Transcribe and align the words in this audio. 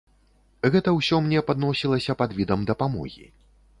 Гэта 0.75 0.93
ўсё 0.95 1.19
мне 1.27 1.43
падносілася 1.49 2.17
пад 2.23 2.35
відам 2.39 2.67
дапамогі. 2.71 3.25